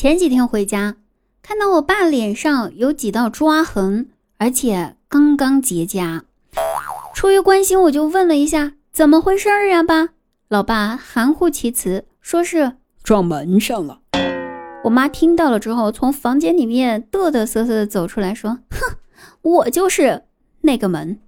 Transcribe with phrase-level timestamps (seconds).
[0.00, 0.96] 前几天回家
[1.42, 6.22] 看到我爸脸上有几道抓痕而且刚刚结痂。
[7.14, 10.08] 出于关心我就问了一下怎么回事儿呀爸？
[10.48, 14.00] 老爸含糊其辞说是撞门上了。
[14.84, 18.96] 我妈听到了之后从房间里面嘚嘚瑟瑟的走出来说哼
[19.42, 20.22] 我就是
[20.62, 21.20] 那个门。